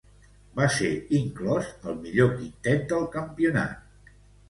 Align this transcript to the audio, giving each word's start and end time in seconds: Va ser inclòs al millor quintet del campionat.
Va 0.59 0.65
ser 0.75 0.89
inclòs 1.19 1.69
al 1.91 2.01
millor 2.07 2.35
quintet 2.35 2.85
del 2.97 3.09
campionat. 3.21 4.15